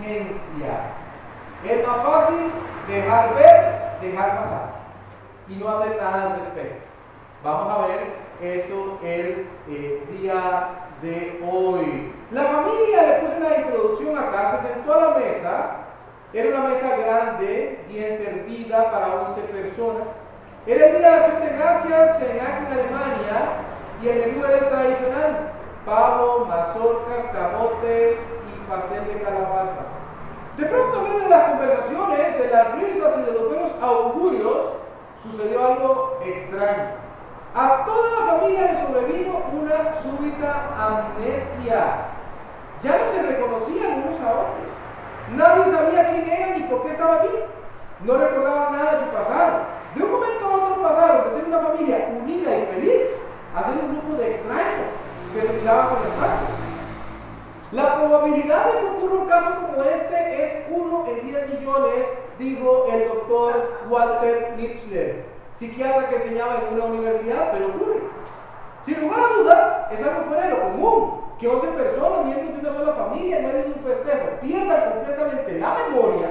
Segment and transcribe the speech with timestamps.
[0.00, 0.92] negligencia.
[1.64, 2.52] Es más fácil
[2.88, 4.76] dejar ver, dejar pasar
[5.48, 6.86] y no hacer nada al respecto.
[7.42, 8.00] Vamos a ver
[8.40, 10.68] eso el eh, día
[11.02, 12.12] de hoy.
[12.30, 15.70] La familia, le puse una introducción acá, se sentó a la mesa.
[16.32, 20.08] Era una mesa grande, bien servida para 11 personas.
[20.66, 23.48] Era el día de acción de gracias en Alemania
[24.02, 25.52] y el menú era tradicional:
[25.84, 28.18] pavo, mazorcas, camotes
[28.68, 29.86] pastel de calabaza.
[30.56, 34.56] De pronto, en medio de las conversaciones, de las risas y de los buenos augurios,
[35.22, 37.06] sucedió algo extraño.
[37.54, 42.12] A toda la familia le sobrevino una súbita amnesia.
[42.82, 44.66] Ya no se reconocían unos a otros.
[45.34, 47.30] Nadie sabía quién era ni por qué estaba allí.
[48.04, 49.60] No recordaban nada de su pasado.
[49.94, 53.02] De un momento a otro pasaron de ser una familia unida y feliz
[53.54, 54.88] a ser un grupo de extraños
[55.32, 56.55] que se miraban con el
[57.76, 62.06] La probabilidad de que ocurra un caso como este es uno en 10 millones,
[62.38, 65.22] dijo el doctor Walter Mitchell,
[65.56, 68.00] psiquiatra que enseñaba en una universidad, pero ocurre.
[68.82, 72.60] Sin lugar a dudas, es algo fuera de lo común que 11 personas, miembros de
[72.66, 76.28] una sola familia, en medio de un festejo, pierdan completamente la memoria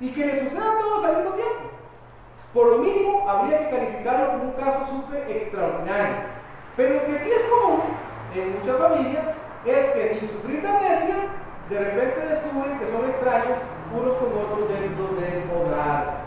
[0.00, 1.60] y que le suceda a todos al mismo tiempo.
[2.54, 6.16] Por lo mínimo, habría que calificarlo como un caso súper extraordinario.
[6.74, 7.80] Pero lo que sí es común
[8.34, 9.26] en muchas familias
[9.70, 10.76] es que sin sufrir de
[11.68, 13.58] de repente descubren que son extraños
[13.92, 16.26] unos con otros dentro del hogar.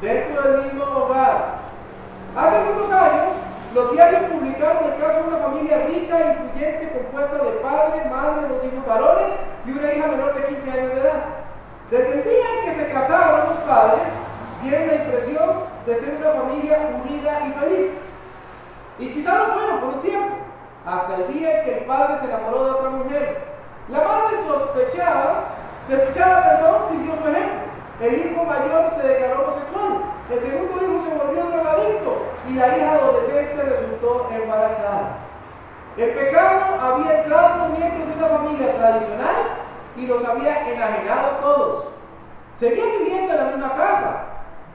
[0.00, 1.58] Dentro del mismo hogar.
[2.34, 3.26] Hace algunos años,
[3.74, 8.48] los diarios publicaron el caso de una familia rica e influyente compuesta de padre, madre,
[8.48, 9.28] dos hijos varones
[9.66, 11.24] y una hija menor de 15 años de edad.
[11.90, 14.08] Desde el día en que se casaron los padres,
[14.62, 15.50] tienen la impresión
[15.84, 17.90] de ser una familia unida y feliz.
[18.98, 20.36] Y quizá lo fueron por un tiempo,
[20.88, 23.44] hasta el día que el padre se enamoró de otra mujer.
[23.90, 25.44] La madre sospechaba,
[25.86, 27.68] despechada, perdón, siguió su ejemplo.
[28.00, 32.92] El hijo mayor se declaró homosexual, el segundo hijo se volvió drogadicto y la hija
[32.92, 35.18] adolescente resultó embarazada.
[35.96, 39.36] El pecado había entrado en los miembros de una familia tradicional
[39.96, 41.84] y los había enajenado a todos.
[42.60, 44.24] Seguían viviendo en la misma casa,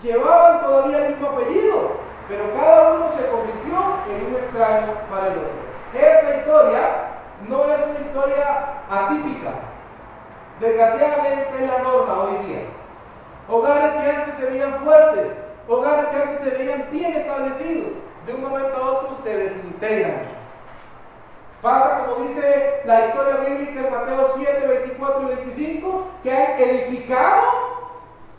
[0.01, 1.91] llevaban todavía el mismo apellido,
[2.27, 3.77] pero cada uno se convirtió
[4.09, 5.72] en un extraño para el otro.
[5.93, 6.81] Esa historia
[7.47, 9.51] no es una historia atípica.
[10.59, 12.61] Desgraciadamente es la norma hoy día.
[13.49, 15.33] Hogares que antes se veían fuertes,
[15.67, 17.91] hogares que antes se veían bien establecidos,
[18.25, 20.33] de un momento a otro se desintegran.
[21.61, 27.41] Pasa como dice la historia bíblica en Mateo 7, 24 y 25, que han edificado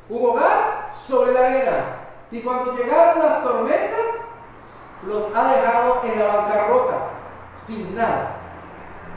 [0.09, 1.84] un hogar sobre la arena.
[2.31, 4.00] Y cuando llegaron las tormentas,
[5.06, 7.13] los ha dejado en la bancarrota,
[7.66, 8.37] sin nada.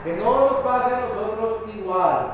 [0.04, 2.32] Que no nos pase a nosotros igual.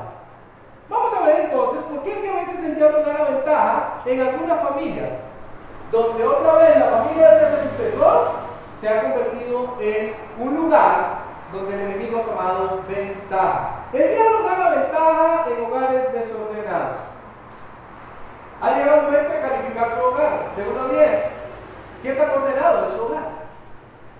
[0.89, 4.01] Vamos a ver entonces por qué es que a veces el diablo da la ventaja
[4.05, 5.11] en algunas familias,
[5.91, 8.27] donde otra vez la familia del sucesor
[8.81, 13.69] se ha convertido en un lugar donde el enemigo ha tomado ventaja.
[13.93, 16.97] El diablo da la ventaja en hogares desordenados.
[18.61, 21.23] Ha llegado el momento de calificar su hogar, de 1 a 10.
[22.01, 23.34] ¿Quién está condenado de su hogar?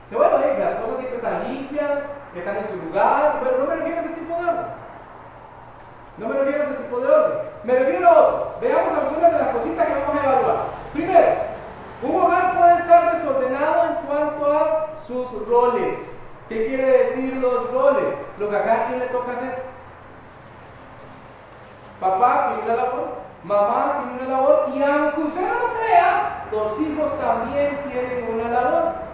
[0.10, 1.92] Que bueno, eh, las cosas siempre están limpias,
[2.36, 4.66] están en su lugar, pero no me refiero a ese tipo de orden.
[6.18, 7.38] No me refiero a ese tipo de orden.
[7.64, 8.60] Me refiero a.
[8.62, 10.58] Veamos algunas de las cositas que vamos a evaluar.
[10.94, 11.28] Primero,
[12.04, 15.98] un hogar puede estar desordenado en cuanto a sus roles.
[16.50, 18.06] ¿Qué quiere decir los roles?
[18.38, 19.64] Lo que acá a quién le toca hacer.
[22.00, 23.08] Papá tiene una labor,
[23.44, 28.50] Mamá tiene una labor y aunque usted no lo crea, los hijos también tienen una
[28.50, 29.05] labor.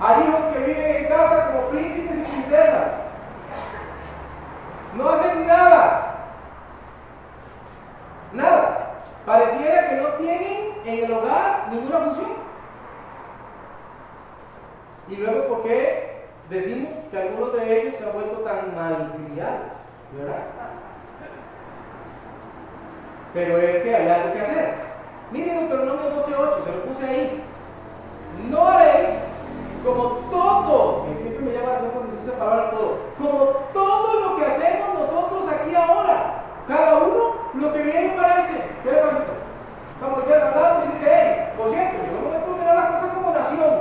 [0.00, 2.92] Hay hijos que viven en casa como príncipes y princesas.
[4.96, 6.14] No hacen nada.
[8.32, 8.94] Nada.
[9.26, 12.30] Pareciera que no tienen en el hogar ninguna función.
[15.08, 19.60] Y luego, ¿por qué decimos que algunos de ellos se han vuelto tan malcriados?
[20.16, 20.42] ¿Verdad?
[23.34, 24.74] Pero es que hay algo que hacer.
[25.32, 27.42] Miren Deuteronomio 12.8, se lo puse ahí.
[28.50, 29.27] No haréis
[29.84, 34.36] como todo, que siempre me llama la atención cuando se palabra todo, como todo lo
[34.36, 39.38] que hacemos nosotros aquí ahora, cada uno lo que viene para ese, ¿qué le parece?
[40.00, 43.14] Como dice el me dice, hey, por cierto, yo no me puedo mirar las cosas
[43.14, 43.74] como nación.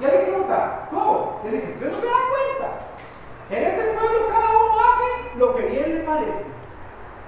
[0.00, 1.40] Y alguien pregunta, ¿cómo?
[1.44, 2.68] Le dice, usted no se da cuenta.
[3.50, 6.44] En este pueblo cada uno hace lo que bien le parece.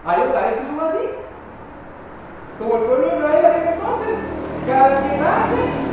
[0.06, 1.08] Hay lugares que son así.
[2.58, 4.19] Como el pueblo de Israel aquí, entonces,
[4.67, 5.89] cada quien hace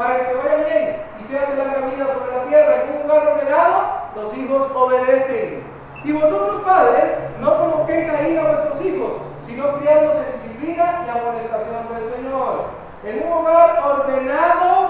[0.00, 2.74] para que te vaya bien y seas de larga vida sobre la tierra.
[2.84, 3.82] En un hogar ordenado,
[4.16, 5.62] los hijos obedecen.
[6.02, 7.04] Y vosotros padres,
[7.38, 9.12] no provoquéis a ir a vuestros hijos,
[9.46, 12.64] sino criadlos en disciplina y amonestación del Señor.
[13.04, 14.88] En un hogar ordenado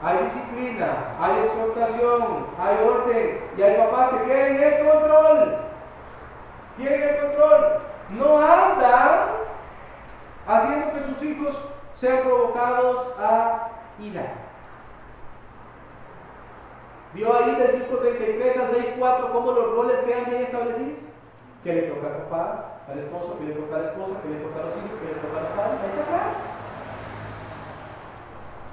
[0.00, 5.56] hay disciplina, hay exhortación, hay orden y hay papás que quieren el control.
[6.76, 7.78] Quieren el control.
[8.10, 9.26] No andan
[10.46, 11.56] haciendo que sus hijos
[11.96, 14.34] sean provocados a ira.
[17.14, 20.98] ¿Vio ahí del 5.33 al 6.4 cómo los roles quedan bien establecidos?
[21.62, 23.38] ¿Qué le toca al papá, al esposo?
[23.38, 24.14] ¿Qué le toca a la esposa?
[24.22, 24.98] ¿Qué le toca a los hijos?
[24.98, 25.80] ¿Qué le toca a los padres?
[25.80, 26.30] Ahí está claro.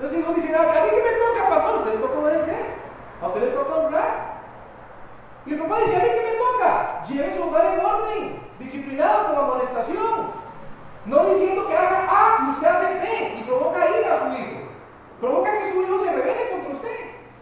[0.01, 2.65] Los hijos dicen, a mí que me toca, pastor, a usted le toca obedecer,
[3.21, 4.31] a usted le toca honrar.
[5.45, 9.27] Y el papá dice, a mí que me toca, lleve su hogar en orden, disciplinado
[9.27, 10.41] con amonestación.
[11.05, 14.60] No diciendo que haga A y usted hace B y provoca ira a su hijo.
[15.21, 16.97] Provoca que su hijo se revele contra usted.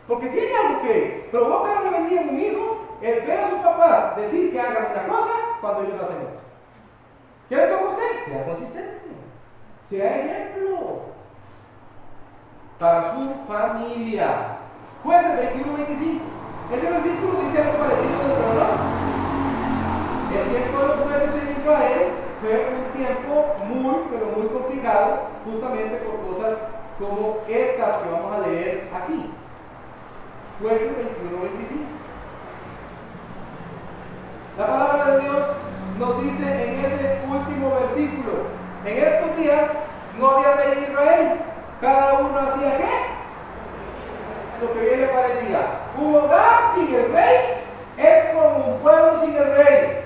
[0.05, 3.59] Porque si hay algo que provoca la rebeldía en un hijo, es ver a sus
[3.59, 6.41] papás decir que hagan una cosa cuando ellos hacen otra.
[7.47, 8.25] ¿Qué le toca a usted?
[8.25, 9.07] Sea consistente.
[9.89, 11.03] Sea ejemplo.
[12.77, 14.57] Para su familia.
[15.03, 16.19] Jueces 21-25.
[16.75, 18.35] Ese versículo dice algo parecido de
[20.37, 22.01] El tiempo de los jueces en Israel
[22.41, 23.33] fue un tiempo
[23.69, 25.09] muy, pero muy complicado,
[25.45, 26.68] justamente por cosas
[26.99, 29.31] como estas que vamos a leer aquí.
[30.61, 31.83] Jueces 21, 25.
[34.57, 35.39] La palabra de Dios
[35.97, 38.33] nos dice en ese último versículo,
[38.85, 39.71] en estos días
[40.19, 41.29] no había rey en Israel,
[41.79, 42.89] cada uno hacía qué?
[44.61, 45.59] Lo que bien le parecía.
[45.97, 47.37] Un hogar sin el rey
[47.97, 50.03] es como un pueblo sin el rey.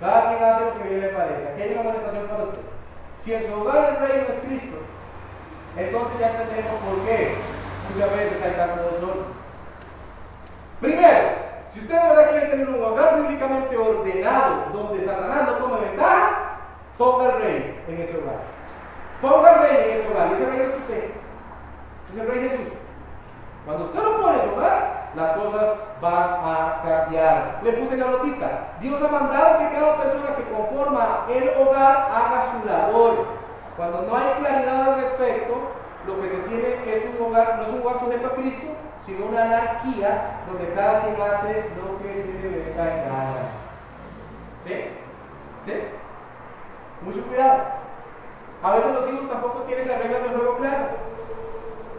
[0.00, 1.48] Cada quien hace lo que bien le parece.
[1.48, 2.60] Aquí hay una amonestación para usted.
[3.22, 4.78] Si en su hogar el rey no es Cristo,
[5.76, 7.34] entonces ya entendemos por qué
[7.92, 9.38] muchas veces hay tanto desorden.
[10.80, 11.28] Primero,
[11.72, 16.58] si usted de verdad quiere tener un hogar bíblicamente ordenado, donde Satanás no tome ventaja,
[16.96, 18.40] ponga el rey en ese hogar.
[19.20, 20.28] Ponga el rey en ese hogar.
[20.28, 21.10] Y ese rey es usted.
[22.12, 22.72] Es el rey Jesús.
[23.64, 25.68] Cuando usted lo pone en su hogar, las cosas
[26.00, 27.60] van a cambiar.
[27.62, 28.48] Le puse la notita.
[28.80, 33.26] Dios ha mandado que cada persona que conforma el hogar haga su labor.
[33.76, 34.77] Cuando no hay claridad
[36.06, 38.66] lo que se tiene es un hogar, no es un hogar sujeto a Cristo,
[39.06, 43.48] sino una anarquía donde cada quien hace lo que se le venga en gana.
[44.64, 44.74] ¿Sí?
[45.66, 45.72] ¿Sí?
[47.02, 47.62] Mucho cuidado.
[48.62, 50.90] A veces los hijos tampoco tienen las reglas del juego claras.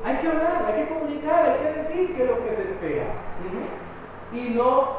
[0.06, 3.06] Hay que hablar, hay que comunicar, hay que decir qué es lo que se espera.
[4.34, 4.90] Y no,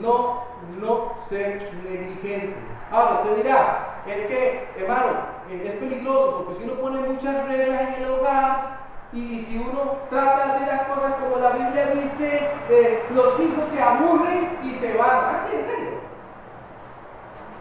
[0.00, 0.44] no,
[0.80, 2.56] no ser negligente.
[2.90, 7.82] Ahora, usted dirá, es que, hermano, eh, es peligroso porque si uno pone muchas reglas
[7.82, 8.76] en el hogar,
[9.12, 13.68] y si uno trata de hacer las cosas como la Biblia dice, eh, los hijos
[13.72, 15.36] se aburren y se van.
[15.36, 15.90] Así, ah, en serio.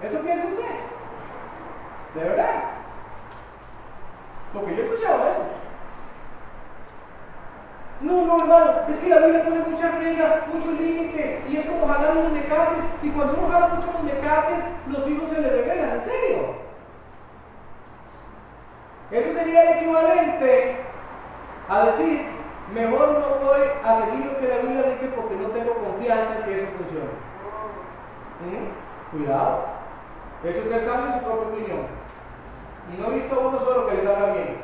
[0.01, 0.75] ¿Eso piensa usted?
[2.15, 2.63] ¿De verdad?
[4.53, 5.45] Porque yo he escuchado eso.
[8.01, 11.87] No, no, hermano, es que la Biblia pone muchas reglas, muchos límites, y es como
[11.87, 15.91] jalar unos mecates, y cuando uno jala mucho los mecates, los hijos se le revelan,
[15.91, 16.64] ¿en serio?
[19.15, 20.75] Eso sería el equivalente
[21.69, 22.25] a decir,
[22.73, 26.43] mejor no voy a seguir lo que la Biblia dice porque no tengo confianza en
[26.43, 27.15] que eso funcione.
[28.43, 29.15] ¿Mm?
[29.15, 29.65] Cuidado.
[30.43, 31.87] Eso es el sabio en su propia opinión.
[32.91, 34.57] Y no he visto uno solo que les haga bien.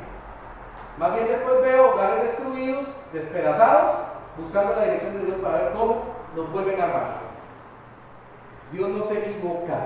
[0.97, 3.99] Más bien después veo hogares destruidos, despedazados,
[4.37, 6.03] buscando la dirección de Dios para ver cómo
[6.35, 7.07] nos vuelven a armar.
[8.73, 9.79] Dios no se equivoca.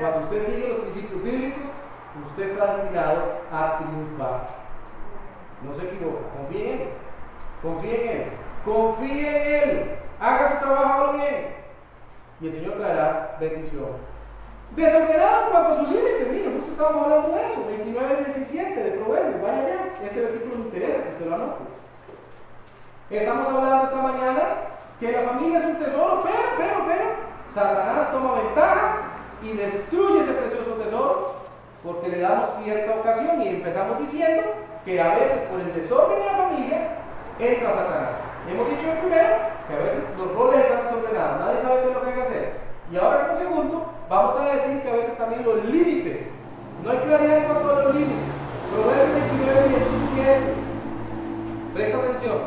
[0.00, 1.65] Cuando usted sigue los principios bíblicos,
[2.28, 4.48] usted está destinado a triunfar.
[5.62, 6.20] No se equivoca.
[6.36, 6.88] Confíe en Él.
[7.62, 8.28] Confíe en Él.
[8.64, 9.90] Confíe en Él.
[10.20, 11.46] Haga su trabajo bien.
[12.40, 14.16] Y el Señor traerá bendición.
[14.74, 16.28] Desordenado en cuanto a sus límites.
[16.30, 17.66] Mire, justo estábamos hablando de eso.
[17.66, 19.42] 29 17 de Proverbios.
[19.42, 19.94] Vaya allá.
[20.04, 21.64] Este versículo me interesa que usted lo anote.
[23.10, 24.42] Estamos hablando esta mañana
[24.98, 27.04] que la familia es un tesoro, pero, pero, pero,
[27.54, 28.98] Satanás toma ventaja
[29.42, 31.45] y destruye ese precioso tesoro
[31.86, 34.42] porque le damos cierta ocasión y empezamos diciendo
[34.84, 36.78] que a veces por el desorden de la familia
[37.38, 38.10] entra Satanás.
[38.50, 39.36] Hemos dicho primero
[39.68, 42.22] que a veces los roles están desordenados, nadie sabe qué es lo que hay que
[42.22, 42.52] hacer.
[42.90, 46.18] Y ahora como segundo, vamos a decir que a veces también los límites,
[46.82, 48.26] no hay claridad en cuanto a los límites.
[48.74, 50.42] Proverbios 29, 17.
[51.74, 52.38] Presta atención.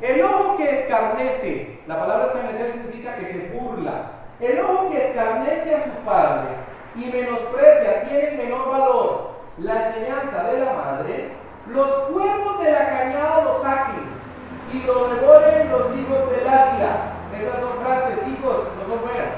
[0.00, 4.12] El ojo que escarnece, la palabra escarnecer significa que se burla.
[4.40, 10.64] El ojo que escarnece a su padre y menosprecia, tiene menor valor la enseñanza de
[10.64, 11.32] la madre,
[11.68, 14.04] los cuervos de la cañada lo saquen
[14.72, 17.12] y lo devoren los hijos del águila.
[17.38, 19.34] Esas dos frases, hijos, no son buenas.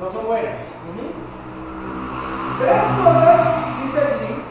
[0.00, 0.54] No son buenas.
[2.58, 3.40] Tres cosas,
[3.82, 4.42] dice aquí.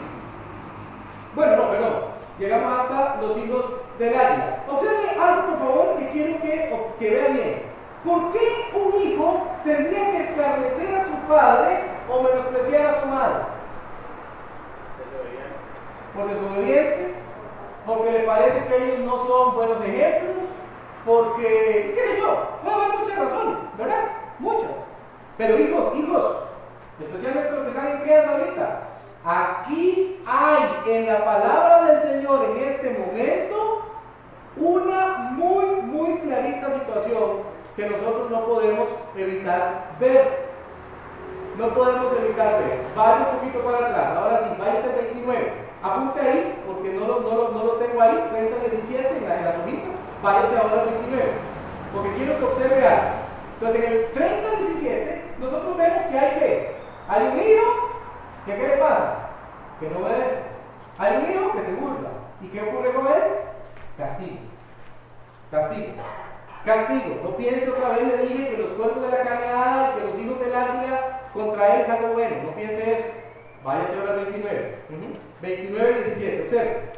[1.34, 1.94] Bueno, no, perdón.
[2.38, 3.64] Llegamos hasta los hijos
[3.98, 4.64] del águila.
[4.68, 7.67] Observe algo, por favor, que quiero que, que vea bien.
[8.04, 13.36] ¿Por qué un hijo tendría que establecer a su padre o menospreciar a su madre?
[16.14, 17.14] Por desobediente,
[17.86, 20.36] porque le parece que ellos no son buenos ejemplos,
[21.04, 24.04] porque, qué sé yo, puede haber muchas razones, ¿verdad?
[24.38, 24.70] Muchas.
[25.36, 26.36] Pero hijos, hijos,
[27.00, 28.80] especialmente los que están en quedas ahorita,
[29.24, 33.82] aquí hay en la palabra del Señor en este momento
[34.56, 40.48] una muy, muy clarita situación que nosotros no podemos evitar ver.
[41.56, 42.82] No podemos evitar ver.
[42.96, 44.16] Vaya un poquito para atrás.
[44.16, 45.52] Ahora sí, vaya el 29.
[45.80, 49.44] Apunte ahí, porque no lo, no no lo tengo ahí, 30, 17 en, la, en
[49.44, 49.94] las hojitas.
[50.24, 51.32] Váyase ahora al 29.
[51.94, 53.10] Porque quiero que observe algo.
[53.60, 56.76] Entonces, en el 30, 17, nosotros vemos que hay que.
[57.08, 57.70] Hay un hijo
[58.44, 59.14] que, ¿qué le pasa?
[59.78, 60.42] Que no obedece.
[60.98, 62.10] Hay un hijo que se burla.
[62.40, 63.22] ¿Y qué ocurre con él?
[63.96, 64.38] Castigo.
[65.52, 65.92] Castigo.
[66.68, 67.20] Castigo.
[67.24, 70.18] No piense otra vez, le dije que los cuerpos de la cañada y que los
[70.18, 72.36] hijos del águila contra él es algo bueno.
[72.44, 73.08] No piense eso.
[73.64, 74.78] Váyase ahora al 29.
[75.40, 76.42] 29 y 17.
[76.42, 76.92] Observe.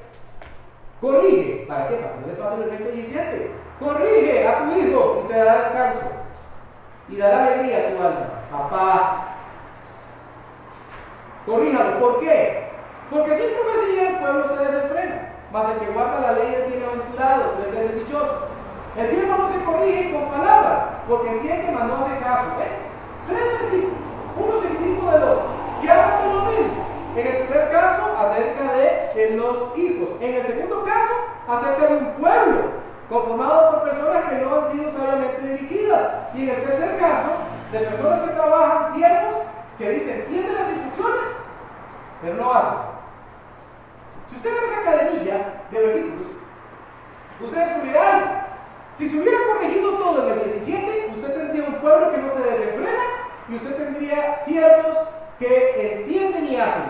[1.01, 1.67] Corrige.
[1.69, 1.95] ¿Para qué?
[1.97, 3.51] Para que no le pase el 20 y 17.
[3.79, 6.11] Corrige a tu hijo y te dará descanso.
[7.09, 8.27] Y dará alegría a tu alma.
[8.53, 9.03] A paz.
[11.47, 12.01] Corríjalo.
[12.01, 12.71] ¿Por qué?
[13.09, 15.33] Porque sin profecía el pueblo se desenfrena.
[15.53, 18.50] Mas el que guarda la ley es bienaventurado, tres veces dichoso.
[18.97, 20.79] El siervo no se corrige con palabras,
[21.09, 22.47] porque entiende, mas no hace caso.
[22.61, 22.77] ¿eh?
[23.29, 23.99] Tres versículos,
[24.37, 25.43] uno seguidito del otro,
[25.81, 26.87] que hablan de lo mismo.
[27.17, 28.91] En el primer caso, acerca de
[29.37, 30.09] los hijos.
[30.21, 31.15] En el segundo caso,
[31.49, 32.61] acerca de un pueblo,
[33.09, 36.13] conformado por personas que no han sido sabiamente dirigidas.
[36.35, 37.31] Y en el tercer caso,
[37.73, 39.35] de personas que trabajan, siervos,
[39.79, 41.27] que dicen, entienden las instrucciones,
[42.23, 42.79] pero no hacen.
[44.31, 46.27] Si usted ve esa cadenilla de versículos,
[47.41, 47.80] usted descubrirá
[49.01, 52.51] si se hubiera corregido todo en el 17, usted tendría un pueblo que no se
[52.51, 53.03] desenfrena
[53.49, 54.97] y usted tendría siervos
[55.39, 56.83] que entienden y hacen.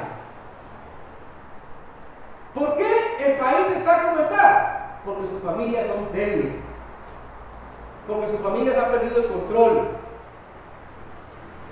[2.52, 2.90] ¿Por qué
[3.24, 4.98] el país está como está?
[5.04, 6.56] Porque sus familias son débiles.
[8.08, 9.88] Porque sus familias han perdido el control.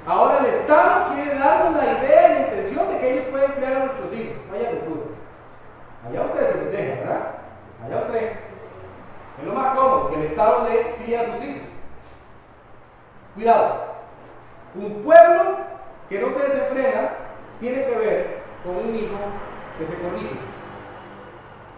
[0.07, 3.73] Ahora el Estado quiere darnos la idea y la intención de que ellos pueden crear
[3.73, 4.37] a nuestros hijos.
[4.53, 5.07] Vaya cultura.
[6.09, 7.21] Allá ustedes se los dejan, ¿verdad?
[7.85, 8.48] Allá ustedes.
[9.41, 11.69] Es lo más cómodo, que el Estado le cría a sus hijos.
[13.35, 13.85] Cuidado.
[14.75, 15.59] Un pueblo
[16.09, 17.11] que no se desenfrena
[17.61, 19.17] tiene que ver con un hijo
[19.79, 20.37] que se corrige.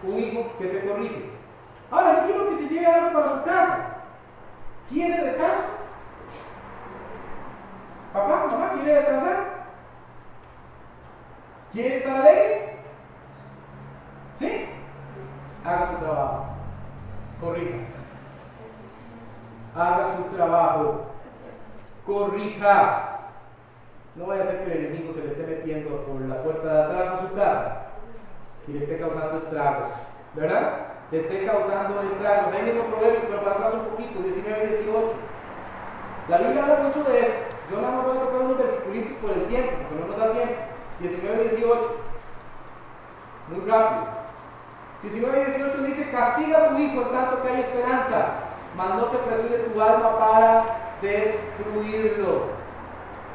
[0.03, 1.29] Un hijo que se corrige.
[1.91, 3.77] Ahora, yo quiero que se lleve algo para su casa.
[4.89, 5.63] ¿Quiere descanso?
[8.13, 9.45] Papá, mamá, ¿quiere descansar?
[11.71, 12.75] ¿Quiere estar alegre?
[14.39, 14.65] ¿Sí?
[15.63, 16.50] Haga su trabajo
[17.41, 17.77] corrija.
[19.75, 21.05] Haga su trabajo.
[22.05, 23.07] Corrija.
[24.15, 26.83] No vaya a ser que el enemigo se le esté metiendo por la puerta de
[26.83, 27.77] atrás a su casa
[28.67, 29.89] y le esté causando estragos.
[30.35, 30.77] ¿Verdad?
[31.11, 32.53] Le esté causando estragos.
[32.53, 35.13] Ahí mismo proverbio, pero para atrás un poquito, 19 y 18.
[36.29, 37.33] La Biblia habla mucho de eso.
[37.71, 40.33] Yo nada más voy a tocar unos versículos por el tiempo, porque no nos da
[40.33, 40.55] tiempo.
[40.99, 41.81] 19 y 18.
[43.49, 44.20] Muy rápido.
[45.03, 48.25] 19 y 18 dice, castiga a tu hijo en tanto que hay esperanza,
[48.77, 50.65] mas no se apresure tu alma para
[51.01, 52.61] destruirlo.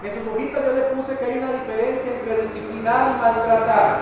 [0.02, 3.98] En sus hojitas yo le puse que hay una diferencia entre disciplinar y maltratar.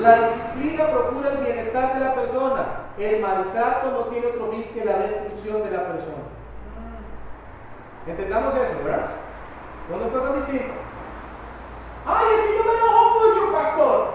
[0.00, 2.64] La disciplina procura el bienestar de la persona.
[2.98, 6.24] El maltrato no tiene otro fin que la destrucción de la persona.
[8.06, 9.10] Entendamos eso, ¿verdad?
[9.88, 10.76] Son dos cosas distintas.
[12.06, 14.08] Ay, es que yo me enojo mucho, pastor.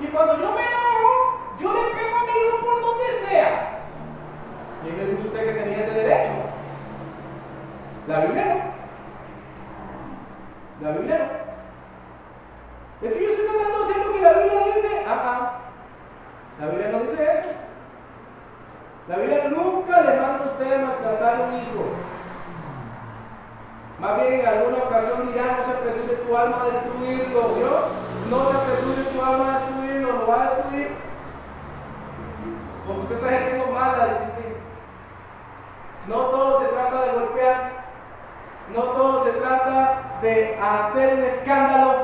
[0.00, 3.78] Y cuando yo me enojo, yo le pego a mi hijo por donde sea.
[4.82, 6.32] ¿Quién le dijo usted que tenía ese derecho?
[8.08, 8.56] La Biblia no.
[10.86, 11.24] La Biblia no.
[13.06, 14.90] Es que yo estoy tratando de hacer lo que la Biblia dice.
[15.06, 15.52] Ah.
[16.60, 17.48] La Biblia no dice eso.
[19.08, 21.84] La Biblia nunca le manda a usted a maltratar a un hijo.
[24.00, 27.80] Más bien en alguna ocasión dirá, no se apresure tu alma a destruirlo, Dios.
[28.30, 30.88] No se apresure tu alma a destruirlo, lo va a destruir.
[32.86, 34.56] Porque usted está ejerciendo mal la disciplina.
[36.08, 37.70] No todo se trata de golpear.
[38.74, 41.94] No todo se trata de hacer un escándalo.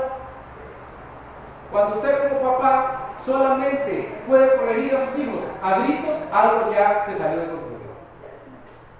[1.72, 7.18] Cuando usted como papá solamente puede corregir a sus hijos a gritos, algo ya se
[7.18, 7.66] salió de control.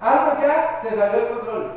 [0.00, 1.72] Algo ya se salió de control.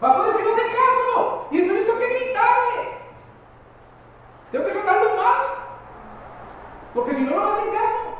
[0.00, 1.48] Pastores que no hacen caso.
[1.50, 2.88] Y entonces tengo que gritarles.
[4.50, 5.40] Tengo que tratarlos mal.
[6.94, 8.18] Porque si no, no hacen caso.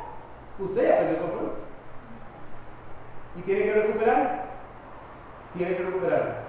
[0.59, 1.51] Usted ya perdió el control.
[3.35, 4.45] Y tiene que recuperar.
[5.57, 6.43] Tiene que recuperar.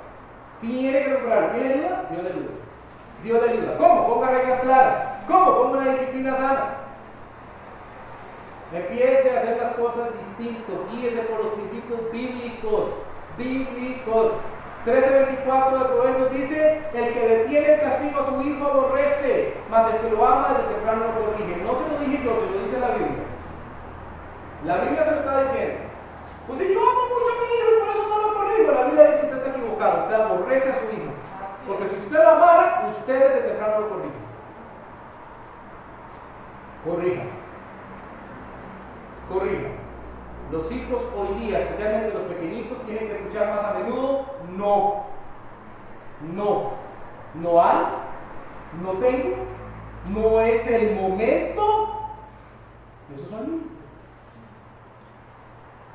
[0.60, 1.52] Tiene que recuperar.
[1.52, 2.04] ¿Tiene ayuda?
[2.10, 2.50] Dios le ayuda.
[3.22, 3.78] Dios le ayuda.
[3.78, 4.06] ¿Cómo?
[4.06, 5.15] Ponga reglas claras.
[5.26, 5.56] ¿Cómo?
[5.56, 6.66] Ponga una disciplina sana.
[8.72, 10.86] Empiece a hacer las cosas distinto.
[10.90, 12.84] Guíese por los principios bíblicos.
[13.38, 14.32] Bíblicos.
[14.86, 20.00] 13.24 de Proverbios dice, el que detiene el castigo a su hijo aborrece, mas el
[20.00, 21.56] que lo ama desde temprano lo corrige.
[21.64, 23.26] No se lo dije yo, se lo dice la Biblia.
[24.64, 25.80] La Biblia se lo está diciendo.
[26.46, 28.82] Pues si yo amo mucho a mi hijo y por eso no lo corrijo, la
[28.86, 31.10] Biblia dice que usted está equivocado, usted aborrece a su hijo.
[31.66, 34.26] Porque si usted lo amara, usted desde temprano lo corrige.
[36.86, 37.22] Corrija.
[39.28, 39.68] Corrija.
[40.52, 44.24] Los hijos hoy día, especialmente los pequeñitos, tienen que escuchar más a menudo
[44.56, 45.04] no.
[46.34, 46.70] No.
[47.34, 47.86] No hay.
[48.82, 49.36] No tengo.
[50.10, 52.16] No es el momento.
[53.14, 53.66] Esos son niños.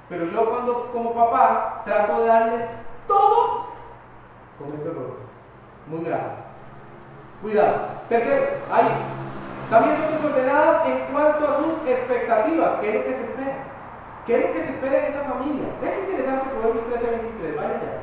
[0.09, 2.69] Pero yo cuando como papá trato de darles
[3.07, 3.67] todo,
[4.59, 5.23] cometo errores
[5.87, 6.37] muy graves.
[7.41, 7.87] Cuidado.
[8.09, 9.20] Tercero, ahí.
[9.71, 12.79] También son desordenadas en cuanto a sus expectativas.
[12.81, 13.55] ¿Qué es lo que se espera?
[14.27, 15.67] ¿Qué es lo que se espera en esa familia?
[15.81, 17.55] Vean qué interesante Proverbios 13 23.
[17.55, 18.01] Vaya ya.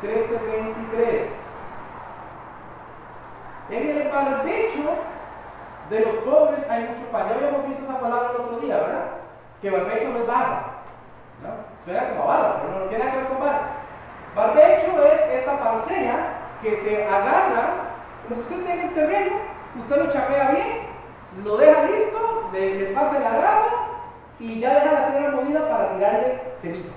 [0.00, 1.22] Trece veintitrés.
[3.70, 4.94] En el barbecho
[5.90, 7.28] de los pobres hay mucho pan.
[7.30, 9.04] Ya habíamos visto esa palabra el otro día, ¿verdad?
[9.60, 10.74] Que barbecho no es barba.
[11.42, 11.48] ¿no?
[11.84, 13.77] Suena como barba, pero no tiene nada que ver con barba.
[14.38, 16.14] Barbecho es esta parcela
[16.62, 17.90] que se agarra,
[18.28, 19.36] como usted tiene el terreno,
[19.80, 20.78] usted lo chapea bien,
[21.42, 23.66] lo deja listo, le, pasa el agrado
[24.38, 26.94] y ya deja la tierra movida para tirarle semilla.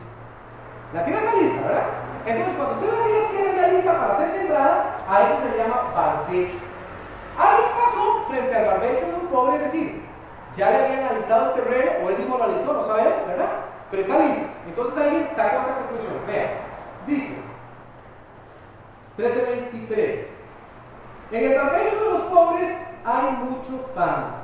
[0.94, 1.84] La tierra está lista, ¿verdad?
[2.28, 5.50] Entonces, cuando usted ve si la tierra ya lista para ser sembrada, a eso se
[5.50, 6.58] le llama barbecho.
[7.40, 10.06] Algo pasó frente al barbecho de un pobre, es decir,
[10.56, 13.50] ya le habían alistado el terreno, o él mismo lo alistó, no sabemos, ¿verdad?
[13.90, 14.46] Pero está listo.
[14.68, 16.14] Entonces alguien sacó esta conclusión.
[16.28, 16.71] Vean,
[17.08, 17.36] dice
[19.18, 20.26] 13.23.
[21.32, 24.36] En el barbecho de los pobres hay mucho pan,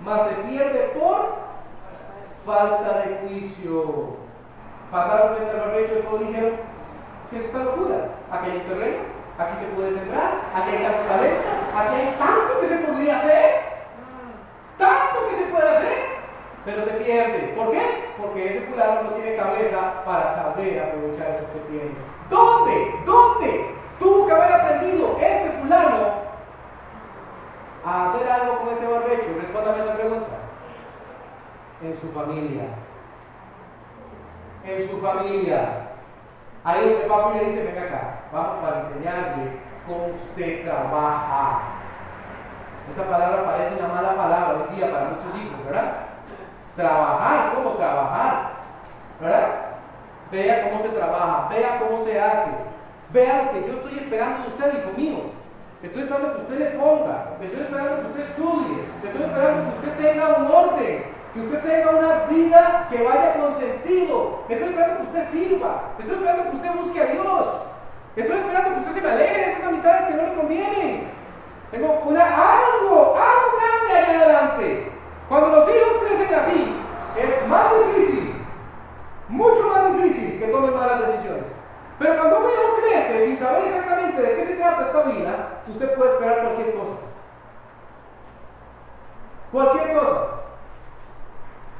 [0.00, 1.36] mas se pierde por
[2.44, 4.16] falta de juicio.
[4.90, 6.52] Pasaron frente al pobre y dijeron,
[7.30, 8.08] ¿qué es esta locura?
[8.30, 8.98] Aquí hay terreno,
[9.38, 13.60] aquí se puede sembrar, aquí hay tanto talento, aquí hay tanto que se podría hacer,
[14.78, 15.98] tanto que se puede hacer,
[16.64, 17.54] pero se pierde.
[17.56, 18.09] ¿Por qué?
[18.20, 21.90] Porque ese fulano no tiene cabeza para saber aprovechar eso que tiene.
[22.28, 22.94] ¿Dónde?
[23.06, 23.74] ¿Dónde?
[23.98, 26.20] Tuvo que haber aprendido este fulano
[27.84, 29.26] a hacer algo con ese barbecho.
[29.40, 30.36] Respóndame esa pregunta.
[31.82, 32.64] En su familia.
[34.64, 35.86] En su familia.
[36.62, 39.50] Ahí donde papi le dice, venga acá, vamos para enseñarle
[39.86, 41.60] cómo usted trabaja.
[42.92, 46.09] Esa palabra parece una mala palabra hoy día para muchos hijos, ¿verdad?
[46.76, 48.50] Trabajar, ¿cómo trabajar?
[49.20, 49.48] ¿Verdad?
[50.30, 52.50] Vea cómo se trabaja, vea cómo se hace.
[53.12, 55.18] Vea lo que yo estoy esperando de usted, hijo mío.
[55.82, 59.92] Estoy esperando que usted le ponga, estoy esperando que usted estudie, estoy esperando que usted
[59.98, 64.44] tenga un orden, que usted tenga una vida que vaya con sentido.
[64.48, 67.46] Estoy esperando que usted sirva, estoy esperando que usted busque a Dios.
[68.14, 71.08] Estoy esperando que usted se me alegre de esas amistades que no le convienen.
[71.70, 74.92] Tengo una, algo, algo grande allá adelante.
[75.30, 76.76] Cuando los hijos crecen así,
[77.16, 78.34] es más difícil,
[79.28, 81.44] mucho más difícil que tomen malas decisiones.
[82.00, 85.94] Pero cuando un hijo crece sin saber exactamente de qué se trata esta vida, usted
[85.94, 86.96] puede esperar cualquier cosa.
[89.52, 90.26] Cualquier cosa.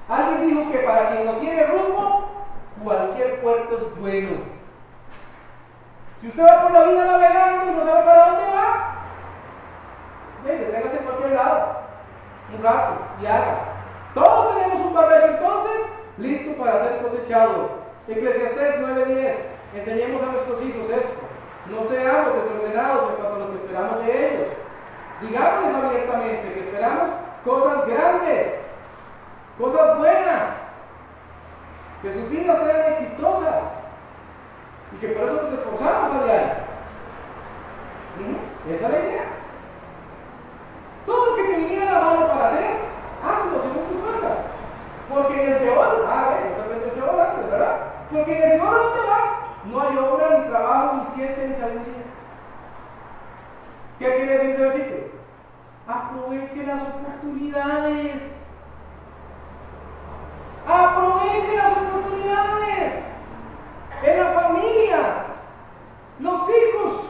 [0.08, 2.30] Alguien dijo que para quien no tiene rumbo,
[2.84, 4.28] cualquier puerto es bueno.
[6.20, 8.94] Si usted va por la vida navegando y no sabe para dónde va,
[10.44, 11.89] deténgase en cualquier lado,
[12.56, 13.58] un rato y haga.
[14.14, 15.80] Todos tenemos un barbecho entonces
[16.18, 17.80] listo para ser cosechado.
[18.08, 19.34] Eclesiastés 9:10.
[19.74, 21.20] Enseñemos a nuestros hijos esto.
[21.70, 24.48] No seamos desordenados en cuanto a lo que esperamos de ellos.
[25.20, 27.10] Digámosles abiertamente que esperamos
[27.44, 28.54] cosas grandes,
[29.58, 30.42] cosas buenas,
[32.02, 33.62] que sus vidas sean exitosas
[34.92, 36.70] y que por eso nos esforzamos a diario.
[38.18, 38.72] ¿Mm?
[38.72, 39.20] Esa es.
[41.06, 42.70] Todo lo que te viniera a la mano para hacer,
[43.24, 44.38] hazlo según tus fuerzas.
[45.08, 47.76] Porque en el Seol, ah, bueno, se aprende el Seol antes, ¿verdad?
[48.12, 49.30] Porque en el Seol, ¿dónde vas?
[49.64, 52.04] No hay obra, ni trabajo, ni ni sabiduría.
[53.98, 55.00] ¿Qué quiere decir ese versículo?
[55.86, 58.12] Aproveche las oportunidades.
[60.66, 62.92] Aproveche las oportunidades.
[64.02, 64.98] En la familia,
[66.20, 67.04] los hijos,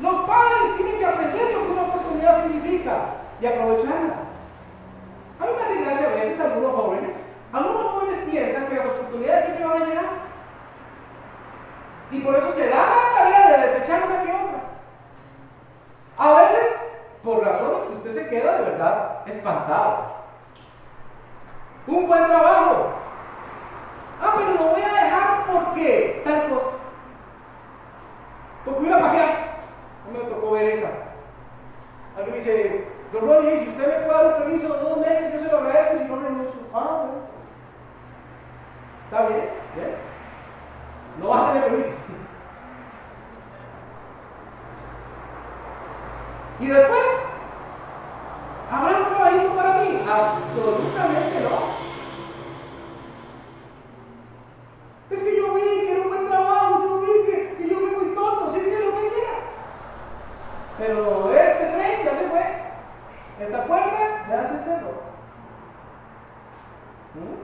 [0.00, 2.96] los padres tienen que aprender lo que una oportunidad significa
[3.40, 4.14] y aprovecharla.
[5.40, 7.12] A mí me hace gracia a veces algunos jóvenes.
[7.52, 10.04] Algunos jóvenes piensan que las oportunidades siempre van a llegar.
[12.10, 14.60] Y por eso se da la tarea de desechar una que otra.
[16.16, 16.76] A veces,
[17.22, 20.18] por razones que usted se queda de verdad espantado.
[21.86, 22.92] Un buen trabajo.
[24.20, 26.76] Ah, pero lo voy a dejar porque tal cosa.
[28.64, 29.28] Porque voy a pasear.
[30.10, 30.88] Mí me tocó ver esa.
[32.16, 35.32] Alguien me dice, don Ronnie, si usted me puede dar un permiso de dos meses,
[35.34, 36.60] yo se lo agradezco si no renuncio.
[36.74, 37.12] Ah, bueno.
[39.04, 39.96] Está bien, bien.
[41.20, 41.90] No vas a tener permiso.
[46.60, 47.00] Y después,
[48.70, 50.02] ¿habrá un trabajito para mí?
[50.10, 51.78] Absolutamente no.
[55.10, 57.90] Es que yo vi que era un buen trabajo, yo vi que, que yo fui
[57.90, 59.34] muy tonto, sí, sí, lo que quiera.
[60.78, 62.44] Pero este tren ya se fue.
[63.38, 64.92] Esta puerta ya se cerró.
[67.14, 67.38] ¿Mm?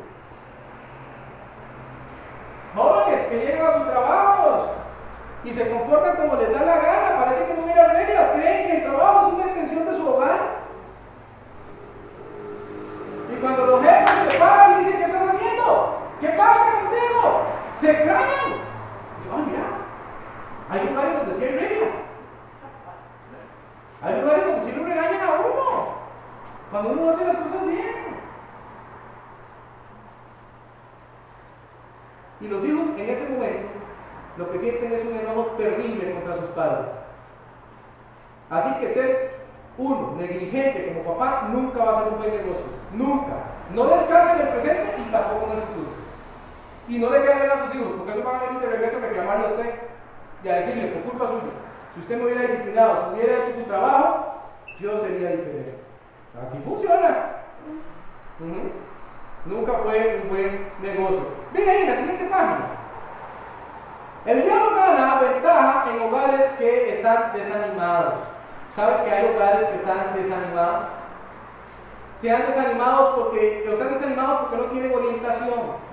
[2.77, 4.75] Jóvenes que llegan a sus trabajos
[5.45, 8.77] y se comportan como les da la gana, parece que no hubiera reglas, creen que
[8.79, 10.41] el trabajo es una extensión de su hogar.
[13.31, 15.99] Y cuando los jefes se paran y dicen, ¿qué estás haciendo?
[16.21, 17.43] ¿Qué pasa contigo?
[17.81, 18.53] Se extrañan.
[19.19, 19.67] Dicen, oh, mira,
[20.71, 21.91] hay lugares donde sí hay reglas.
[24.03, 25.95] Hay lugares donde sí lo regañan a uno.
[26.71, 28.05] Cuando uno hace las cosas bien.
[32.41, 33.75] Y los hijos en ese momento
[34.37, 36.91] lo que sienten es un enojo terrible contra sus padres.
[38.55, 39.35] Así que ser
[39.77, 42.67] uno negligente como papá nunca va a ser un buen negocio.
[42.93, 43.35] Nunca.
[43.75, 45.91] No descansa en el presente y tampoco en el futuro.
[46.87, 49.01] Y no le queden a sus hijos, porque eso van a venir de regreso a
[49.01, 49.75] reclamarle a usted
[50.45, 51.53] y a decirle, por culpa suya,
[51.95, 54.35] si usted me hubiera disciplinado, si hubiera hecho su trabajo,
[54.79, 55.75] yo sería diferente.
[56.47, 57.27] Así funciona.
[59.47, 61.27] Nunca fue un buen negocio.
[61.53, 62.67] Ven ahí la siguiente página.
[64.27, 68.34] El diablo gana ventaja en hogares que están desanimados.
[68.75, 70.87] ¿Sabe que hay hogares que están desanimados?
[72.21, 75.85] Se han desanimado porque, están desanimados porque no tienen orientación.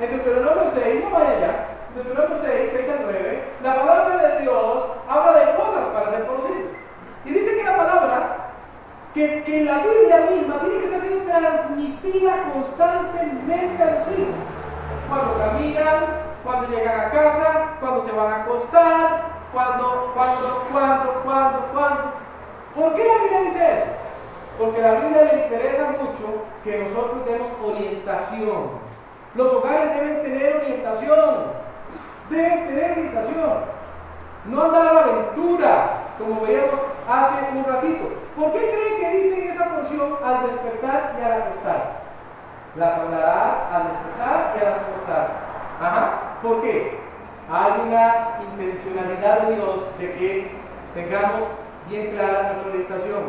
[0.00, 4.84] En Deuteronomio 6, no vaya allá, Deuteronomio 6, 6 al 9, la palabra de Dios
[5.08, 6.70] habla de cosas para ser conocidos.
[7.24, 8.36] Y dice que la palabra,
[9.14, 14.34] que, que la Biblia misma tiene que siendo transmitida constantemente a los hijos.
[15.08, 16.04] Cuando caminan,
[16.46, 22.12] cuando llegan a casa, cuando se van a acostar, cuando, cuando, cuando, cuando, cuando.
[22.74, 23.86] ¿Por qué la Biblia dice eso?
[24.58, 28.70] Porque a la Biblia le interesa mucho que nosotros demos orientación.
[29.34, 31.34] Los hogares deben tener orientación.
[32.30, 33.76] Deben tener orientación.
[34.46, 38.08] No andar a la aventura, como veíamos hace un ratito.
[38.36, 42.06] ¿Por qué creen que dicen esa porción al despertar y al acostar?
[42.76, 45.30] Las hablarás al despertar y al acostar.
[45.80, 46.25] Ajá.
[46.46, 46.92] ¿Por qué?
[47.50, 50.50] Hay una intencionalidad de Dios de que
[50.94, 51.42] tengamos
[51.90, 53.22] bien clara nuestra orientación.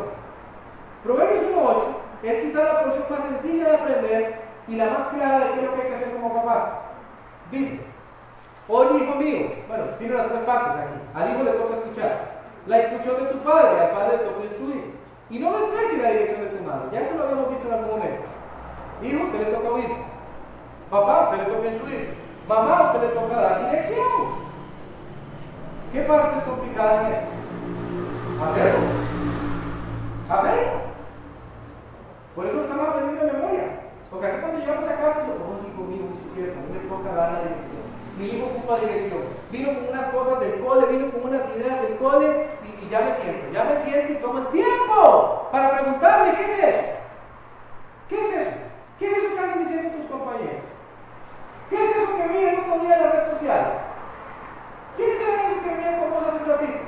[1.02, 1.82] Proverbios 1.8
[2.22, 5.66] es quizá la porción más sencilla de aprender y la más clara de qué es
[5.66, 6.64] lo que hay que hacer como papás.
[7.50, 7.80] Dice,
[8.68, 11.00] Oye, hijo mío, bueno, tiene las tres partes aquí.
[11.14, 12.38] Al hijo le toca escuchar.
[12.66, 14.94] La instrucción de su padre, al padre le toca instruir.
[15.30, 16.88] Y no desprecie la dirección de tu madre.
[16.92, 18.22] Ya esto lo habíamos visto en algún momento.
[19.02, 19.90] Hijo, usted le toca oír.
[20.88, 22.27] Papá, usted le toca instruir.
[22.48, 24.06] Mamá, usted le toca dar dirección.
[25.92, 27.28] ¿Qué parte es complicada en esto?
[28.42, 28.78] Hacerlo.
[30.30, 30.72] Hacerlo.
[32.34, 33.64] Por eso estamos aprendiendo de memoria.
[34.10, 36.88] Porque así cuando llegamos a casa, lo como hijo mío, si es cierto, no me
[36.88, 37.84] toca dar la dirección.
[38.16, 39.20] Mi hijo ocupa dirección.
[39.52, 43.00] Vino con unas cosas del cole, vino con unas ideas del cole y, y ya
[43.00, 43.52] me siento.
[43.52, 46.88] Ya me siento y tomo el tiempo para preguntarle, ¿qué es eso?
[48.08, 48.56] ¿Qué es eso?
[48.98, 50.77] ¿Qué es eso que están diciendo tus compañeros?
[51.70, 53.72] ¿Qué es eso que vi el otro día en la red social?
[54.96, 56.78] ¿Qué es eso que vi con cosas en ratito?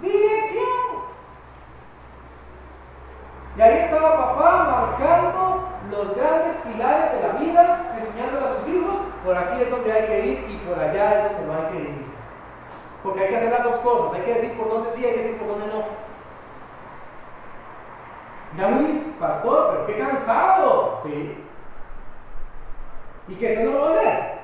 [0.00, 0.88] Dirección.
[3.56, 8.96] Y ahí estaba papá marcando los grandes pilares de la vida, enseñándole a sus hijos,
[9.24, 11.80] por aquí es donde hay que ir y por allá es donde no hay que
[11.80, 12.06] ir.
[13.02, 15.22] Porque hay que hacer las dos cosas, hay que decir por dónde sí, hay que
[15.22, 16.08] decir por dónde no.
[18.56, 21.00] Ya muy, pastor, pero qué cansado.
[21.04, 21.44] Sí.
[23.28, 23.56] ¿Y qué?
[23.62, 24.38] ¿No lo va a hacer?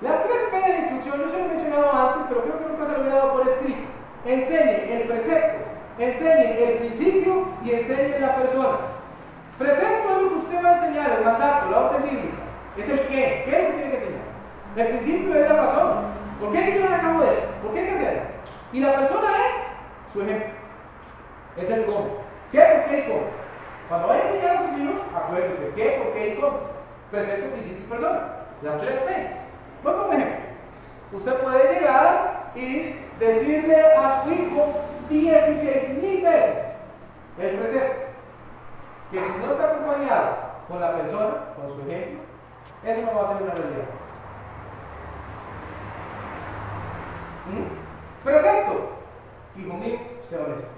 [0.00, 2.64] Las tres P de la instrucción, yo se lo he mencionado antes, pero creo que
[2.66, 3.82] nunca se lo había dado por escrito.
[4.24, 5.64] Enseñe el precepto,
[5.98, 8.76] enseñe el principio y enseñe la persona.
[9.58, 12.36] Precepto es lo que usted va a enseñar, el mandato, la orden bíblica.
[12.76, 14.24] Es el qué, qué es lo que tiene que enseñar.
[14.76, 16.14] El principio es la razón.
[16.40, 17.42] ¿Por qué hay que llevar a cabo eso?
[17.62, 18.22] ¿Por qué hay que hacerlo?
[18.72, 20.48] Y la persona es su ejemplo.
[21.56, 22.06] Es el cómo.
[22.50, 23.26] ¿Qué, por qué y cómo?
[23.88, 26.58] Cuando vaya a enseñar a sus hijos, acuérdense qué, por qué y cómo.
[27.10, 28.20] Precepto, principio y persona.
[28.62, 29.30] Las tres P.
[29.82, 30.44] Pongo un ejemplo.
[31.12, 34.66] Usted puede llegar y decirle a su hijo
[35.08, 36.64] 16 mil veces
[37.38, 38.04] el precepto.
[39.10, 41.34] Que si no está acompañado con la persona,
[41.68, 42.20] su ejemplo,
[42.84, 43.88] eso no va a ser una realidad.
[47.46, 48.24] ¿Mm?
[48.24, 48.90] Precepto.
[49.56, 49.98] Hijo mío,
[50.28, 50.68] sea honesto.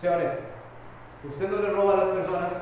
[0.00, 0.42] Sea honesto.
[1.28, 2.52] Usted no le roba a las personas,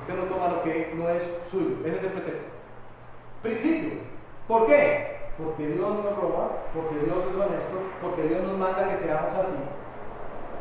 [0.00, 1.76] usted no toma lo que no es suyo.
[1.84, 2.48] Ese es el precepto.
[3.42, 4.00] Principio.
[4.48, 5.16] ¿Por qué?
[5.36, 9.58] Porque Dios no roba, porque Dios es honesto, porque Dios nos manda que seamos así,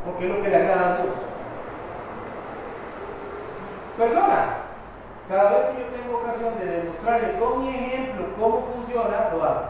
[0.04, 1.16] porque es lo que le agrada a Dios.
[3.98, 4.55] Persona,
[5.28, 9.66] cada vez que yo tengo ocasión de demostrarle con mi ejemplo cómo funciona, lo hago.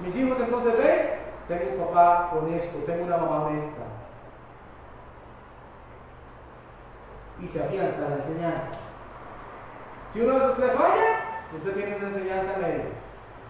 [0.00, 3.82] Mis hijos entonces ven, tengo un papá honesto, tengo una mamá honesta.
[7.40, 8.78] Y se afianza la enseñanza.
[10.12, 11.20] Si uno de esos tres falla,
[11.56, 12.84] usted tiene una enseñanza media.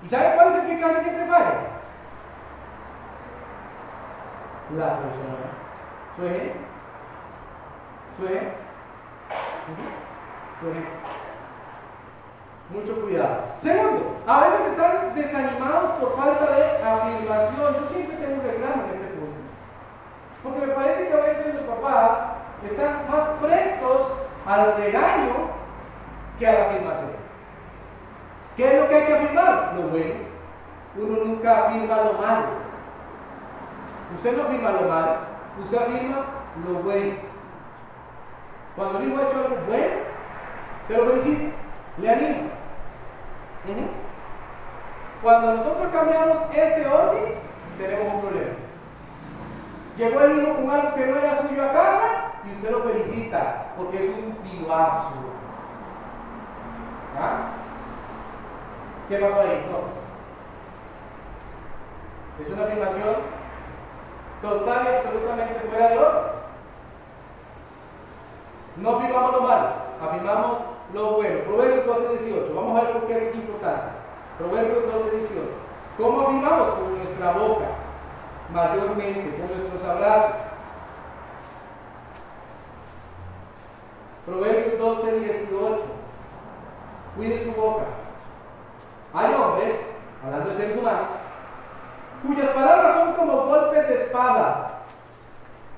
[0.02, 1.54] ¿Y sabe cuál es el que casi siempre falla?
[4.76, 5.48] La persona.
[6.16, 6.52] ¿Su eje?
[8.16, 8.24] ¿Su?
[12.70, 13.36] Mucho cuidado.
[13.62, 17.74] Segundo, a veces están desanimados por falta de afirmación.
[17.74, 19.40] Yo siempre tengo un reclamo en este punto.
[20.42, 22.18] Porque me parece que a veces los papás
[22.68, 24.08] están más prestos
[24.46, 25.34] al regaño
[26.38, 27.10] que a la afirmación.
[28.56, 29.74] ¿Qué es lo que hay que afirmar?
[29.76, 30.14] Lo bueno.
[30.96, 32.68] Uno nunca afirma lo malo.
[34.16, 35.16] Usted no afirma lo malo,
[35.62, 36.24] usted afirma
[36.66, 37.14] lo bueno.
[38.74, 39.97] Cuando el hijo ha hecho algo bueno,
[40.88, 41.54] te lo felicito,
[41.98, 42.48] le animo.
[45.22, 47.34] Cuando nosotros cambiamos ese orden,
[47.76, 48.54] tenemos un problema.
[49.96, 53.66] Llegó el hijo con algo que no era suyo a casa y usted lo felicita
[53.76, 55.12] porque es un vivazo.
[57.20, 57.50] ¿Ah?
[59.08, 59.66] ¿Qué pasó ahí?
[59.70, 59.98] No.
[62.44, 63.16] Es una afirmación
[64.40, 66.38] total y absolutamente fuera de orden.
[68.76, 69.68] No afirmamos lo malo,
[70.00, 71.40] afirmamos lo bueno.
[71.44, 72.54] Proverbios 12, 18.
[72.54, 73.82] Vamos a ver por qué es importante.
[74.38, 75.40] Proverbios 12, 18.
[75.98, 76.68] ¿Cómo afirmamos?
[76.74, 77.64] Con nuestra boca,
[78.52, 80.36] mayormente, con nuestros abrazos.
[84.26, 85.78] Proverbios 12, 18.
[87.16, 87.84] Cuide su boca.
[89.12, 89.74] Hay hombres,
[90.24, 91.08] hablando de seres humanos,
[92.26, 94.82] cuyas palabras son como golpes de espada.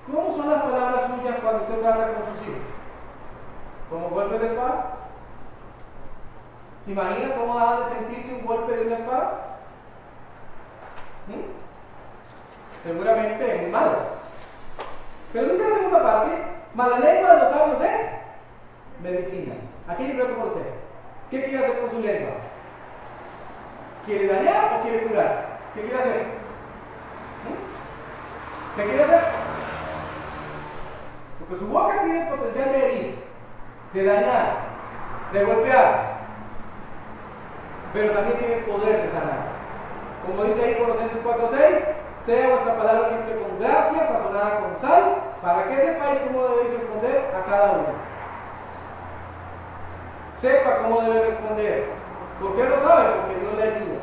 [0.07, 2.63] ¿Cómo son las palabras suyas cuando usted trata con sus hijos?
[3.89, 4.90] ¿Como golpes de espada?
[6.85, 9.59] ¿Se imagina cómo ha de sentirse un golpe de una espada?
[11.29, 12.89] ¿Mm?
[12.89, 13.99] Seguramente muy malo.
[15.33, 16.31] Pero dice la segunda parte,
[16.75, 18.01] mala lengua de los sabios es
[19.03, 19.55] medicina.
[19.89, 20.73] Aquí yo pregunto por usted.
[21.31, 22.33] ¿Qué quiere hacer con su lengua?
[24.07, 25.59] ¿Quiere dañar o quiere curar?
[25.75, 26.23] ¿Qué quiere hacer?
[27.45, 28.77] ¿Mm?
[28.77, 29.21] ¿Qué quiere hacer?
[31.39, 33.25] Porque su boca tiene el potencial de herir,
[33.93, 34.57] de dañar,
[35.33, 36.10] de golpear,
[37.93, 39.51] pero también tiene poder de sanar.
[40.27, 45.69] Como dice ahí Colosenses 4.6, sea vuestra palabra siempre con gracia, sazonada con sal, para
[45.69, 48.11] que sepáis cómo debéis responder a cada uno.
[50.41, 51.89] Sepa cómo debe responder.
[52.41, 53.11] ¿Por qué lo sabe?
[53.11, 54.01] Porque Dios le ayuda.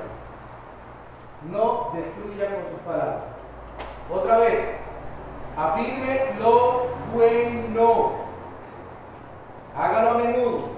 [1.51, 3.23] No destruya con sus palabras.
[4.11, 4.59] Otra vez,
[5.57, 8.11] afirme lo bueno.
[9.75, 10.76] Hágalo a menudo.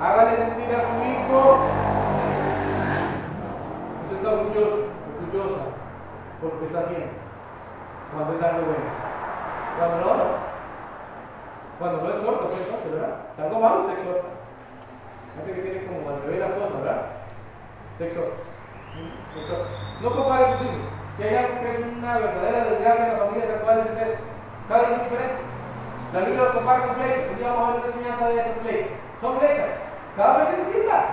[0.00, 1.60] Hágale sentir a su hijo.
[4.04, 4.88] Usted está orgulloso,
[5.20, 5.62] orgullosa
[6.40, 7.12] por lo que está haciendo.
[8.08, 8.88] Cuando es algo bueno.
[9.76, 10.24] Cuando no.
[11.78, 13.16] Cuando no exhorta, usted entonces, ¿verdad?
[13.36, 14.28] Si algo malo, usted exhorta.
[15.36, 17.02] Gente que tiene como al revés las cosas, ¿verdad?
[17.98, 18.40] Te exhorta.
[20.00, 20.88] No compare sus hijos.
[21.16, 24.18] Si hay algo que es una verdadera desgracia en las familias actuales es eso.
[24.64, 25.42] Cada uno es diferente.
[26.14, 27.36] La Biblia los compara con flechas.
[27.36, 28.96] Día vamos a ver una enseñanza de esas flechas.
[29.20, 29.89] Son flechas.
[30.16, 31.04] Cada flecha es distinta.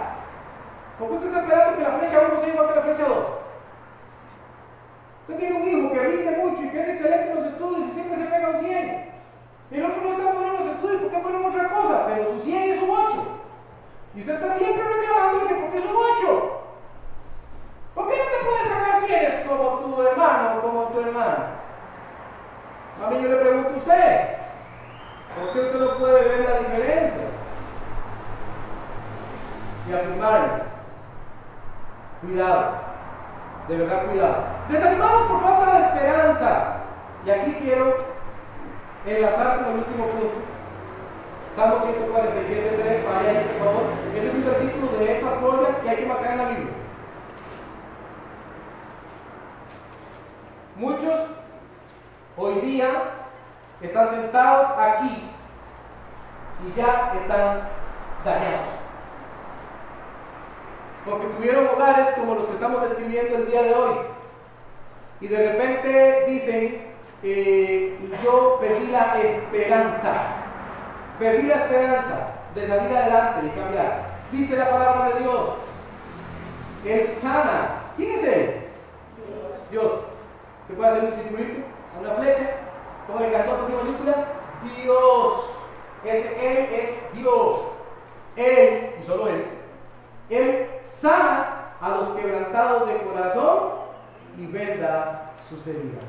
[0.99, 3.17] ¿Por qué usted está esperando que la flecha 1 sea igual que la flecha 2?
[5.27, 7.93] Usted tiene un hijo que rinde mucho y que es excelente en los estudios y
[7.93, 9.11] siempre se pega un 100.
[9.69, 12.41] Y el otro no está en los estudios porque bueno en otra cosa, pero su
[12.41, 13.23] 100 es un 8.
[14.15, 16.61] Y usted está siempre reclamando que porque es un 8.
[17.93, 21.47] ¿Por qué no te puedes sacar 100 como tu hermano o como tu hermana?
[23.03, 24.37] A mí yo le pregunto a usted,
[25.37, 27.27] ¿por qué usted no puede ver la diferencia?
[29.87, 30.63] Y afirmarle,
[32.21, 32.71] cuidado,
[33.69, 34.43] de verdad cuidado.
[34.69, 36.73] Desanimados por falta de esperanza.
[37.25, 37.95] Y aquí quiero
[39.05, 40.47] enlazar con el último punto.
[41.55, 43.83] Salmo 147, 3, vaya ahí por favor.
[44.13, 46.73] Este es un versículo de esas joyas que hay que marcar en la Biblia.
[50.75, 51.19] Muchos
[52.37, 52.89] hoy día
[53.81, 55.31] están sentados aquí
[56.65, 57.61] y ya están
[58.23, 58.76] dañados.
[61.09, 63.95] Porque tuvieron hogares como los que estamos describiendo el día de hoy.
[65.21, 66.81] Y de repente dicen,
[67.23, 70.13] eh, yo perdí la esperanza.
[71.17, 74.05] Perdí la esperanza de salir adelante y cambiar.
[74.31, 75.49] Dice la palabra de Dios.
[76.85, 77.83] Él sana.
[77.95, 78.55] ¿Quién es Él?
[79.71, 79.91] Dios.
[80.67, 81.59] ¿Se puede hacer un circulito?
[82.01, 82.51] ¿Una flecha?
[83.07, 84.25] ¿Cómo le cantó así mayúscula?
[84.83, 85.33] Dios.
[86.03, 87.61] Ese Él es Dios.
[88.35, 89.56] Él, y solo Él,
[90.29, 93.69] Él sana a los quebrantados de corazón
[94.37, 96.03] y venda sus heridas.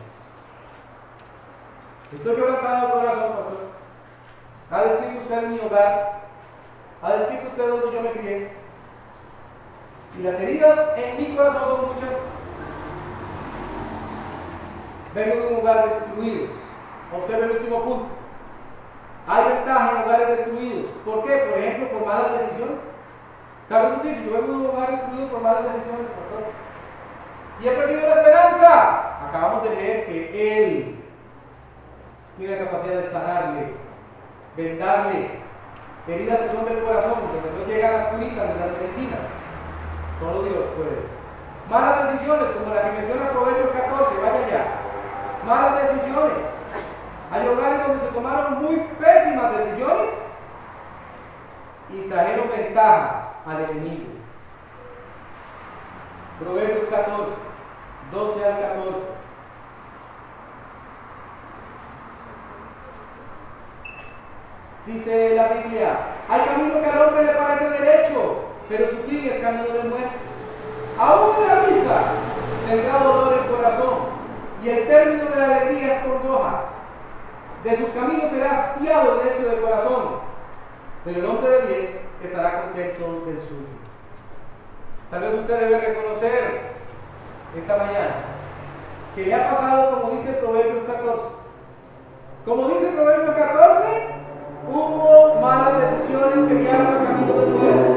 [2.12, 3.58] Estoy quebrantado de corazón, pastor.
[4.70, 6.20] ¿Ha descrito usted mi hogar?
[7.02, 8.52] ¿Ha descrito usted donde yo me crié?
[10.18, 12.14] Y las heridas en mi corazón son muchas.
[15.14, 16.46] Vengo de un hogar destruido.
[17.14, 18.06] Observe el último punto.
[19.26, 20.90] Hay ventaja en hogares destruidos.
[21.04, 21.36] ¿Por qué?
[21.36, 22.78] Por ejemplo, por malas decisiones.
[23.68, 26.42] Tal vez usted dice, yo vengo de un hogar destruido por malas decisiones, pastor.
[27.60, 29.28] Y he perdido la esperanza.
[29.28, 31.04] Acabamos de leer que Él
[32.38, 33.74] tiene la capacidad de sanarle,
[34.56, 35.30] vendarle
[36.06, 39.20] heridas que son del corazón, porque no llegan las curitas de las medicinas.
[40.18, 41.18] Solo Dios puede.
[41.68, 44.64] Malas decisiones, como la que menciona Proverbios 14, vaya allá.
[45.44, 46.40] Malas decisiones.
[47.30, 50.27] Hay hogares donde se tomaron muy pésimas decisiones
[51.90, 54.04] y trajeron ventaja al enemigo.
[56.40, 57.32] Proverbios 14,
[58.12, 59.18] 12 al 14.
[64.86, 69.42] Dice la Biblia, hay camino que al hombre le parece derecho, pero su fin es
[69.42, 70.16] camino de muerte.
[70.98, 72.00] Aún de la risa
[72.68, 73.98] tendrá dolor el corazón,
[74.62, 76.60] y el término de la alegría es congoja.
[77.64, 80.27] De sus caminos será hastiado el necio del corazón,
[81.08, 83.78] pero el hombre de bien estará contento del suyo.
[85.10, 86.60] Tal vez usted debe reconocer
[87.56, 88.14] esta mañana
[89.14, 91.22] que ya ha pasado como dice Proverbios 14.
[92.44, 94.06] Como dice Proverbios 14,
[94.70, 97.88] hubo malas decisiones que guiaron al camino del muerte.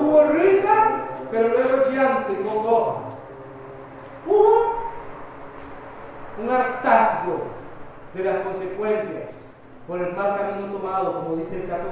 [0.00, 0.74] Hubo risa,
[1.30, 2.92] pero luego llanto y congoja.
[4.26, 4.74] Hubo
[6.42, 7.42] un hartazgo
[8.14, 9.40] de las consecuencias
[9.90, 11.90] por el mal camino tomado, como dice el 14.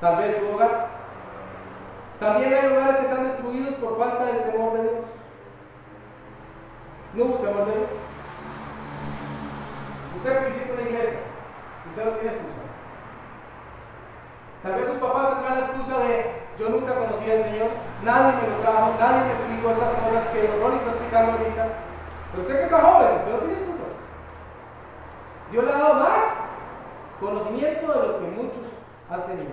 [0.00, 0.86] Tal vez su hogar.
[2.18, 4.94] También hay hogares que están destruidos por falta del temor de Dios.
[7.12, 7.90] No hubo temor de Dios.
[10.16, 11.20] Usted que visita una iglesia,
[11.90, 12.64] usted no tiene excusa.
[14.62, 17.68] Tal vez sus papás tendrán la excusa de yo nunca conocí al Señor,
[18.04, 21.66] nadie me lo trajo, nadie me explicó estas cosas que Ronnie está explicando ahorita.
[22.30, 23.84] Pero usted que está joven, usted no tiene excusa.
[25.54, 26.24] Dios le ha dado más
[27.20, 28.64] conocimiento de lo que muchos
[29.08, 29.52] han tenido.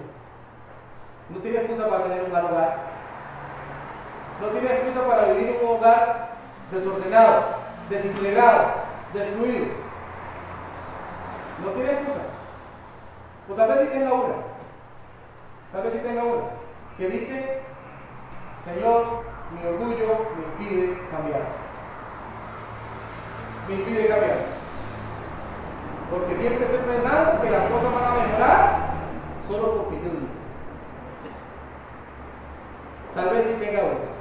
[1.29, 2.77] No tiene excusa para tener un hogar.
[4.41, 6.29] No tiene excusa para vivir en un hogar
[6.71, 7.43] desordenado,
[7.89, 8.71] desintegrado,
[9.13, 9.65] destruido.
[11.63, 12.21] No tiene excusa.
[13.45, 14.35] Pues tal vez sí tenga una.
[15.71, 16.43] Tal vez sí tenga una.
[16.97, 17.61] Que dice,
[18.65, 21.41] Señor, mi orgullo me impide cambiar.
[23.71, 24.37] Me impide cambiar.
[26.11, 28.79] Porque siempre estoy pensando que las cosas van a mejorar
[29.47, 30.27] solo porque yo digo.
[33.15, 34.11] Tal vez sí tenga una.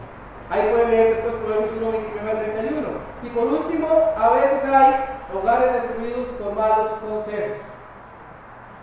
[0.51, 2.89] Ahí puede leer después Proverbios 1, 29 al 31.
[3.25, 4.95] Y por último, a veces hay
[5.35, 7.59] hogares destruidos por malos consejos.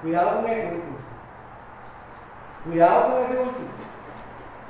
[0.01, 0.97] Cuidado con ese último.
[2.65, 3.68] Cuidado con ese último.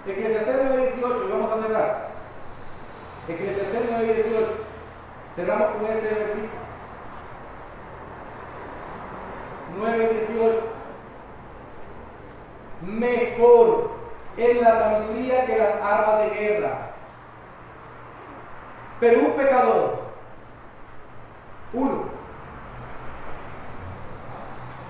[0.06, 2.08] Eclesiastés 9, 18, y vamos a cerrar.
[3.28, 4.67] Eclesiastés 9, 18.
[5.38, 6.50] Cerramos con ese versículo.
[9.78, 10.64] 9, 18.
[12.82, 13.92] Mejor
[14.36, 16.78] es la sabiduría que las armas de guerra.
[19.00, 20.00] Pero un pecador,
[21.74, 22.06] uno,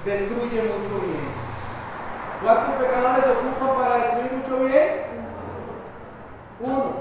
[0.06, 1.28] destruye mucho bien.
[2.42, 5.02] ¿Cuántos pecadores ocupan para destruir mucho bien?
[6.62, 6.94] Uno.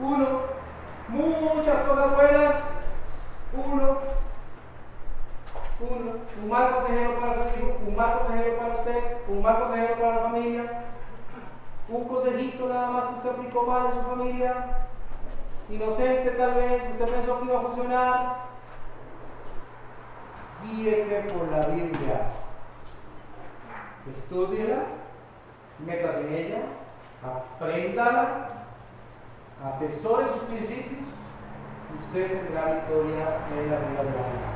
[0.00, 0.53] Uno.
[1.14, 2.54] Muchas cosas buenas.
[3.52, 3.98] Uno.
[5.78, 6.12] Uno.
[6.42, 10.14] Un mal consejero para su hijo, un mal consejero para usted, un mal consejero para
[10.16, 10.84] la familia,
[11.88, 14.54] un consejito nada más que usted aplicó mal en su familia,
[15.68, 18.36] inocente tal vez, usted pensó que iba a funcionar.
[20.64, 22.20] Guíese por la Biblia.
[24.16, 24.82] Estudiela,
[25.78, 26.62] métase en ella,
[27.22, 28.63] apréndala,
[29.62, 31.04] atesore sus principios
[32.14, 34.54] usted tendrá victoria en la vida de la vida.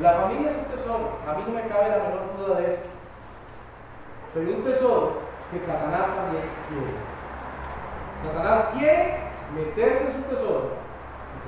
[0.00, 2.82] La familia es un tesoro, a mí no me cabe la menor duda de eso.
[4.32, 5.20] Soy un tesoro
[5.50, 6.94] que Satanás también quiere.
[8.24, 9.18] Satanás quiere
[9.54, 10.70] meterse en su tesoro,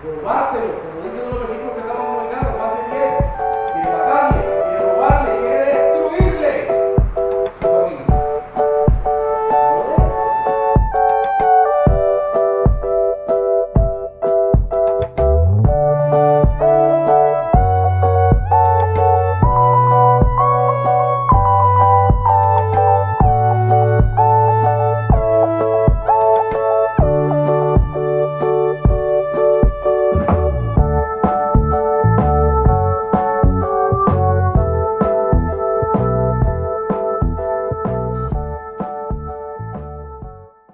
[0.05, 3.21] robárselo, como dicen los versículos que estamos comentando, más de 10,
[3.77, 4.32] y matar